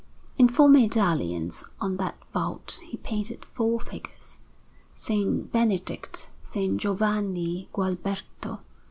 In 0.35 0.49
four 0.49 0.67
medallions 0.67 1.63
on 1.79 1.97
that 1.97 2.17
vault 2.33 2.81
he 2.85 2.97
painted 2.97 3.45
four 3.53 3.79
figures, 3.79 4.39
S. 4.97 5.09
Benedict, 5.51 6.31
S. 6.43 6.67
Giovanni 6.77 7.69
Gualberto, 7.71 8.53
S. 8.57 8.63